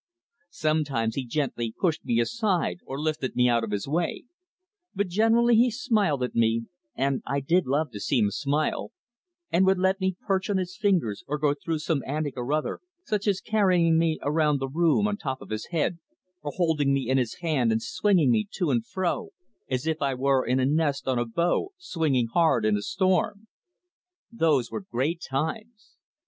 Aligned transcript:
Sometimes 0.49 1.13
he 1.13 1.23
gently 1.27 1.75
pushed 1.79 2.03
me 2.05 2.19
aside 2.19 2.79
or 2.87 2.99
lifted 2.99 3.35
me 3.35 3.47
out 3.47 3.63
of 3.63 3.69
his 3.69 3.87
way, 3.87 4.23
but 4.95 5.05
generally 5.07 5.55
he 5.55 5.69
smiled 5.69 6.23
at 6.23 6.33
me 6.33 6.65
and 6.95 7.21
I 7.23 7.39
did 7.39 7.67
love 7.67 7.91
to 7.91 7.99
see 7.99 8.17
him 8.17 8.31
smile 8.31 8.91
and 9.51 9.63
would 9.67 9.77
let 9.77 10.01
me 10.01 10.15
perch 10.19 10.49
on 10.49 10.57
his 10.57 10.75
fingers 10.75 11.23
or 11.27 11.37
go 11.37 11.53
through 11.53 11.77
some 11.77 12.01
antic 12.07 12.35
or 12.35 12.51
other, 12.51 12.79
such 13.05 13.27
as 13.27 13.41
carrying 13.41 13.99
me 13.99 14.17
around 14.23 14.57
the 14.57 14.67
room 14.67 15.07
on 15.07 15.13
the 15.17 15.21
top 15.21 15.39
of 15.39 15.51
his 15.51 15.67
head, 15.67 15.99
or 16.41 16.51
holding 16.55 16.95
me 16.95 17.07
in 17.07 17.19
his 17.19 17.35
hand 17.41 17.71
and 17.71 17.83
swinging 17.83 18.31
me 18.31 18.47
to 18.53 18.71
and 18.71 18.87
fro 18.87 19.29
as 19.69 19.85
if 19.85 20.01
I 20.01 20.15
were 20.15 20.43
in 20.43 20.59
a 20.59 20.65
nest 20.65 21.07
on 21.07 21.19
a 21.19 21.25
bough 21.27 21.73
swinging 21.77 22.25
hard 22.25 22.65
in 22.65 22.75
a 22.75 22.81
storm. 22.81 23.45
Those 24.31 24.71
were 24.71 24.81
great 24.81 25.21
times. 25.21 25.97